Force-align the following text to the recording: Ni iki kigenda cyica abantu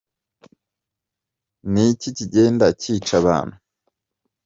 Ni 1.71 1.83
iki 1.93 2.09
kigenda 2.17 2.65
cyica 2.81 3.13
abantu 3.21 3.55